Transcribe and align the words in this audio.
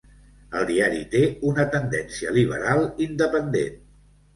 El 0.61 0.65
diari 0.69 1.01
té 1.11 1.21
una 1.51 1.67
tendència 1.77 2.35
liberal 2.41 2.87
independent. 3.11 3.83